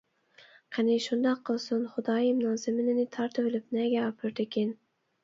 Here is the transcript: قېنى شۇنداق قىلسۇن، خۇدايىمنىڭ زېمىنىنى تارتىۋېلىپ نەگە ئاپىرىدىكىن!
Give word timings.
قېنى 0.77 0.93
شۇنداق 1.07 1.43
قىلسۇن، 1.49 1.83
خۇدايىمنىڭ 1.97 2.55
زېمىنىنى 2.63 3.05
تارتىۋېلىپ 3.17 3.77
نەگە 3.77 4.01
ئاپىرىدىكىن! 4.07 4.73